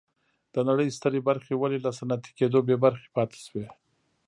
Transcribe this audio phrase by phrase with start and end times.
[0.53, 3.67] د نړۍ سترې برخې ولې له صنعتي کېدو بې برخې پاتې شوې.